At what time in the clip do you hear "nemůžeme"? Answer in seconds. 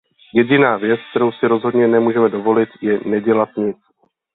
1.87-2.29